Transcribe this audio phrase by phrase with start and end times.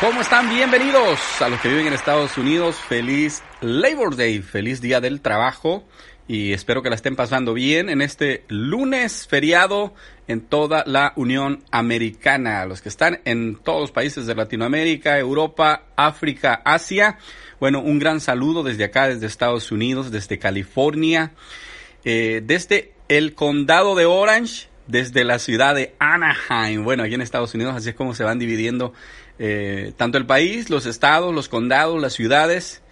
[0.00, 0.50] ¿Cómo están?
[0.50, 2.76] Bienvenidos a los que viven en Estados Unidos.
[2.76, 5.84] Feliz Labor Day, feliz Día del Trabajo
[6.26, 9.94] y espero que la estén pasando bien en este lunes feriado
[10.26, 12.66] en toda la Unión Americana.
[12.66, 17.18] Los que están en todos los países de Latinoamérica, Europa, África, Asia.
[17.60, 21.32] Bueno, un gran saludo desde acá, desde Estados Unidos, desde California,
[22.04, 26.84] eh, desde el condado de Orange, desde la ciudad de Anaheim.
[26.84, 28.92] Bueno, aquí en Estados Unidos así es como se van dividiendo
[29.38, 32.82] eh, tanto el país, los estados, los condados, las ciudades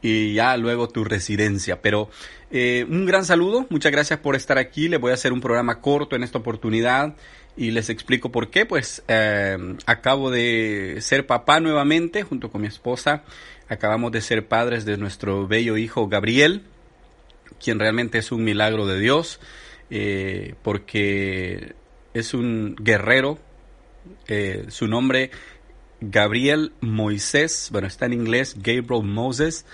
[0.00, 1.80] y ya luego tu residencia.
[1.80, 2.10] Pero
[2.50, 4.88] eh, un gran saludo, muchas gracias por estar aquí.
[4.88, 7.14] Les voy a hacer un programa corto en esta oportunidad
[7.56, 8.66] y les explico por qué.
[8.66, 13.22] Pues eh, acabo de ser papá nuevamente junto con mi esposa.
[13.68, 16.62] Acabamos de ser padres de nuestro bello hijo Gabriel,
[17.62, 19.40] quien realmente es un milagro de Dios,
[20.62, 21.74] porque
[22.14, 23.38] es un guerrero.
[24.68, 25.30] su nombre
[26.02, 29.64] Gabriel Moisés, bueno, está en inglés, Gabriel Moses,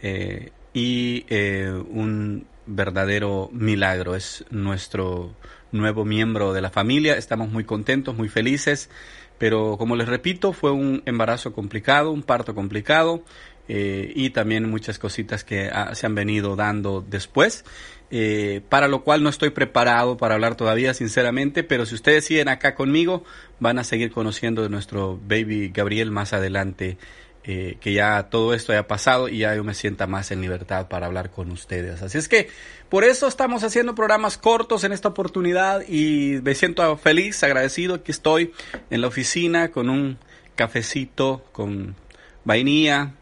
[0.00, 4.14] eh, y eh, un verdadero milagro.
[4.14, 5.34] Es nuestro
[5.72, 7.16] nuevo miembro de la familia.
[7.16, 8.88] Estamos muy contentos, muy felices,
[9.36, 13.22] pero como les repito, fue un embarazo complicado, un parto complicado.
[13.66, 17.64] Eh, y también muchas cositas que ah, se han venido dando después.
[18.10, 22.48] Eh, para lo cual no estoy preparado para hablar todavía, sinceramente, pero si ustedes siguen
[22.48, 23.24] acá conmigo,
[23.58, 26.98] van a seguir conociendo de nuestro baby Gabriel más adelante,
[27.42, 30.86] eh, que ya todo esto haya pasado y ya yo me sienta más en libertad
[30.88, 32.02] para hablar con ustedes.
[32.02, 32.48] Así es que
[32.88, 38.12] por eso estamos haciendo programas cortos en esta oportunidad y me siento feliz, agradecido que
[38.12, 38.52] estoy
[38.90, 40.18] en la oficina con un
[40.54, 41.96] cafecito con
[42.44, 43.14] vainilla,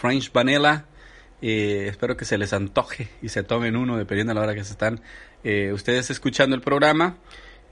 [0.00, 0.86] French vanilla
[1.40, 4.64] eh, espero que se les antoje y se tomen uno dependiendo de la hora que
[4.64, 5.00] se están
[5.44, 7.16] eh, ustedes escuchando el programa.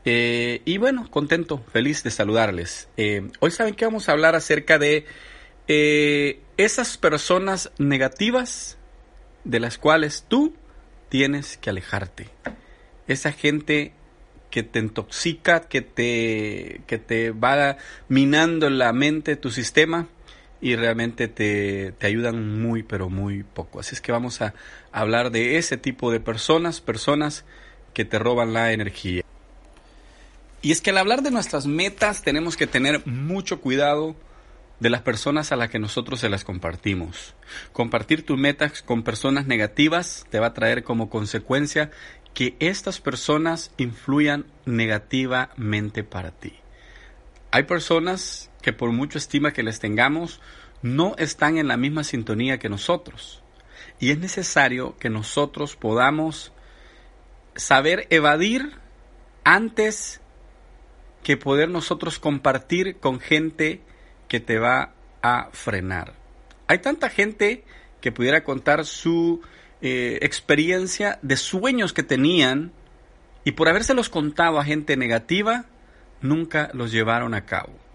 [0.05, 2.89] Eh, y bueno, contento, feliz de saludarles.
[3.41, 5.05] hoy saben que vamos a hablar acerca de
[5.67, 8.79] esas personas negativas
[9.43, 10.55] de las cuales tú
[11.09, 12.29] tienes que alejarte.
[13.09, 13.93] Esa gente
[14.49, 17.77] que te intoxica, que te, que te va
[18.09, 20.07] minando la mente, tu sistema
[20.61, 23.81] y realmente te, ayudan muy, pero muy poco.
[23.81, 24.55] Así es que vamos a
[24.93, 27.45] hablar de ese tipo de personas, personas
[27.95, 29.23] que te roban la energía.
[30.63, 34.17] Y es que al hablar de nuestras metas tenemos que tener mucho cuidado
[34.81, 37.35] de las personas a las que nosotros se las compartimos.
[37.73, 41.91] Compartir tus metas con personas negativas te va a traer como consecuencia
[42.35, 46.53] que estas personas influyan negativamente para ti.
[47.51, 50.41] Hay personas que por mucho estima que les tengamos,
[50.83, 53.41] no están en la misma sintonía que nosotros.
[54.01, 56.53] Y es necesario que nosotros podamos
[57.55, 58.73] saber evadir
[59.45, 60.21] antes
[61.23, 63.83] que poder nosotros compartir con gente
[64.27, 66.15] que te va a frenar.
[66.67, 67.63] Hay tanta gente
[68.01, 69.43] que pudiera contar su
[69.81, 72.73] eh, experiencia de sueños que tenían
[73.45, 75.67] y por habérselos contado a gente negativa,
[76.21, 77.86] nunca los llevaron a cabo.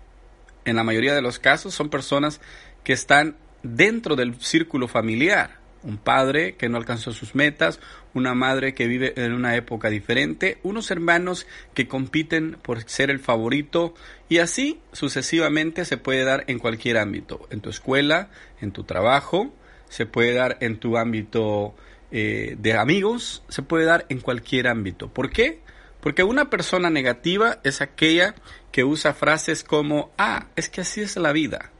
[0.65, 2.41] En la mayoría de los casos son personas
[2.83, 5.59] que están dentro del círculo familiar.
[5.83, 7.79] Un padre que no alcanzó sus metas,
[8.13, 13.19] una madre que vive en una época diferente, unos hermanos que compiten por ser el
[13.19, 13.95] favorito
[14.29, 18.29] y así sucesivamente se puede dar en cualquier ámbito, en tu escuela,
[18.61, 19.51] en tu trabajo,
[19.89, 21.73] se puede dar en tu ámbito
[22.11, 25.07] eh, de amigos, se puede dar en cualquier ámbito.
[25.07, 25.61] ¿Por qué?
[26.01, 28.35] Porque una persona negativa es aquella
[28.71, 31.71] que usa frases como, ah, es que así es la vida.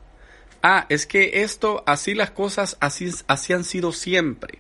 [0.64, 4.60] Ah, es que esto, así las cosas, así, así han sido siempre.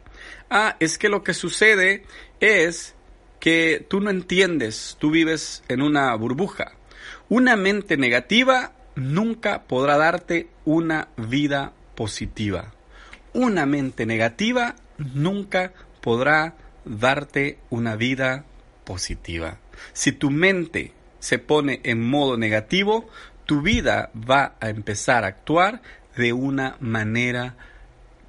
[0.49, 2.03] Ah, es que lo que sucede
[2.39, 2.95] es
[3.39, 6.73] que tú no entiendes, tú vives en una burbuja.
[7.29, 12.73] Una mente negativa nunca podrá darte una vida positiva.
[13.33, 15.71] Una mente negativa nunca
[16.01, 18.45] podrá darte una vida
[18.83, 19.60] positiva.
[19.94, 23.10] Si tu mente se pone en modo negativo,
[23.45, 25.81] tu vida va a empezar a actuar
[26.16, 27.56] de una manera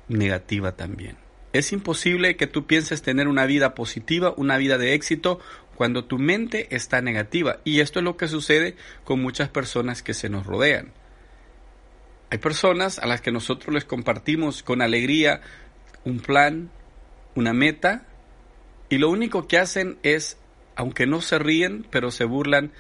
[0.09, 1.17] negativa también.
[1.53, 5.39] Es imposible que tú pienses tener una vida positiva, una vida de éxito,
[5.75, 7.59] cuando tu mente está negativa.
[7.65, 10.93] Y esto es lo que sucede con muchas personas que se nos rodean.
[12.31, 15.43] Hay personas a las que nosotros les compartimos con alegría
[16.05, 16.71] un plan,
[17.35, 18.07] una meta,
[18.89, 20.39] y lo único que hacen es,
[20.83, 22.73] aunque no se ríen, pero se burlan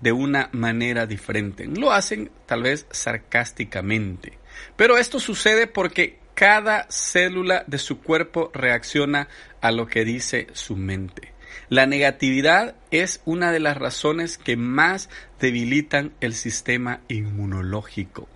[0.00, 1.68] de una manera diferente.
[1.68, 4.36] Lo hacen tal vez sarcásticamente.
[4.74, 9.28] Pero esto sucede porque cada célula de su cuerpo reacciona
[9.60, 11.34] a lo que dice su mente.
[11.68, 15.08] La negatividad es una de las razones que más
[15.38, 18.28] debilitan el sistema inmunológico.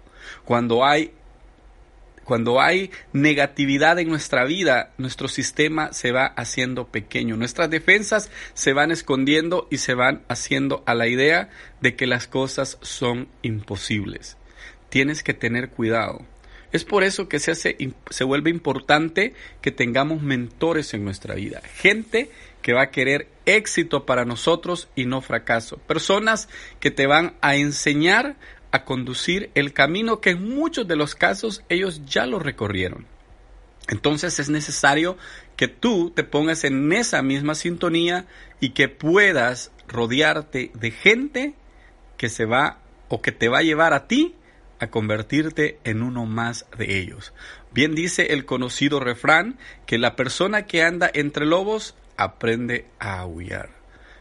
[0.45, 1.15] Cuando hay
[2.31, 8.73] cuando hay negatividad en nuestra vida, nuestro sistema se va haciendo pequeño, nuestras defensas se
[8.73, 11.51] van escondiendo y se van haciendo a la idea
[11.81, 14.37] de que las cosas son imposibles.
[14.91, 16.25] Tienes que tener cuidado.
[16.71, 17.77] Es por eso que se, hace,
[18.11, 22.31] se vuelve importante que tengamos mentores en nuestra vida, gente
[22.63, 26.49] que va a querer éxito para nosotros y no fracaso, personas
[26.79, 28.37] que te van a enseñar
[28.73, 33.07] a conducir el camino que en muchos de los casos ellos ya lo recorrieron.
[33.89, 35.17] Entonces es necesario
[35.57, 38.27] que tú te pongas en esa misma sintonía
[38.61, 41.55] y que puedas rodearte de gente
[42.17, 42.79] que se va
[43.09, 44.37] o que te va a llevar a ti
[44.79, 47.35] a convertirte en uno más de ellos.
[47.73, 53.71] Bien dice el conocido refrán que la persona que anda entre lobos aprende a aullar.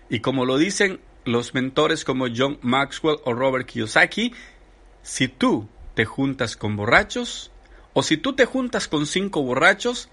[0.10, 1.00] Y como lo dicen
[1.32, 4.34] los mentores como John Maxwell o Robert Kiyosaki,
[5.02, 7.52] si tú te juntas con borrachos
[7.94, 10.10] o si tú te juntas con cinco borrachos,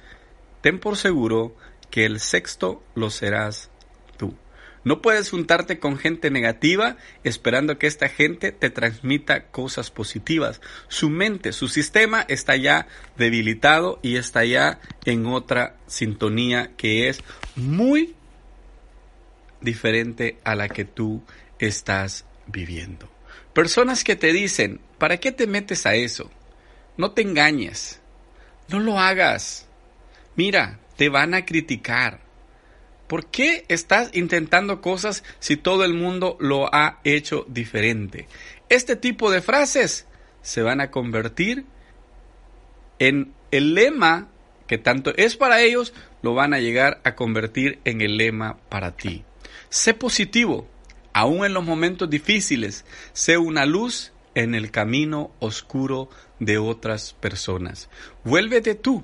[0.61, 1.57] ten por seguro
[1.91, 3.71] que el sexto lo serás
[4.87, 10.61] no puedes juntarte con gente negativa esperando que esta gente te transmita cosas positivas.
[10.87, 12.87] Su mente, su sistema está ya
[13.19, 17.21] debilitado y está ya en otra sintonía que es
[17.57, 18.15] muy
[19.61, 21.23] diferente a la que tú
[21.59, 23.09] estás viviendo.
[23.53, 26.31] Personas que te dicen, ¿para qué te metes a eso?
[26.97, 28.01] No te engañes.
[28.69, 29.67] No lo hagas.
[30.35, 32.21] Mira, te van a criticar.
[33.07, 38.27] ¿Por qué estás intentando cosas si todo el mundo lo ha hecho diferente?
[38.69, 40.07] Este tipo de frases
[40.43, 41.65] se van a convertir
[42.99, 44.29] en el lema
[44.67, 48.97] que tanto es para ellos, lo van a llegar a convertir en el lema para
[48.97, 49.25] ti.
[49.69, 50.67] Sé positivo,
[51.13, 52.85] aún en los momentos difíciles.
[53.13, 57.89] Sé una luz en el camino oscuro de otras personas.
[58.25, 59.03] Vuélvete tú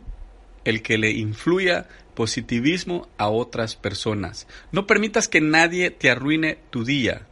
[0.65, 4.47] el que le influya positivismo a otras personas.
[4.71, 7.27] No permitas que nadie te arruine tu día.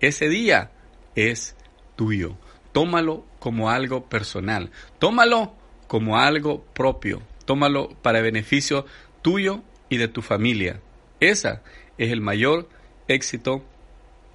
[0.00, 0.72] Ese día
[1.14, 1.56] es
[1.96, 2.36] tuyo.
[2.72, 4.70] Tómalo como algo personal.
[4.98, 5.54] Tómalo
[5.86, 7.22] como algo propio.
[7.44, 8.84] Tómalo para beneficio
[9.22, 10.80] tuyo y de tu familia.
[11.20, 11.60] Ese
[11.98, 12.68] es el mayor
[13.08, 13.64] éxito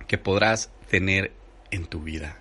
[0.08, 1.32] que podrás tener
[1.72, 2.38] en tu vida.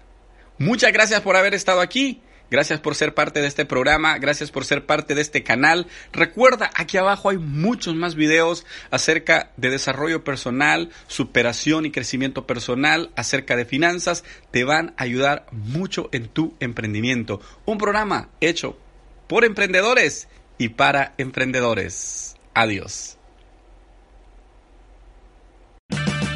[0.58, 2.22] Muchas gracias por haber estado aquí.
[2.50, 5.86] Gracias por ser parte de este programa, gracias por ser parte de este canal.
[6.12, 13.10] Recuerda, aquí abajo hay muchos más videos acerca de desarrollo personal, superación y crecimiento personal,
[13.16, 14.24] acerca de finanzas.
[14.50, 17.42] Te van a ayudar mucho en tu emprendimiento.
[17.66, 18.78] Un programa hecho
[19.26, 22.34] por emprendedores y para emprendedores.
[22.54, 23.17] Adiós.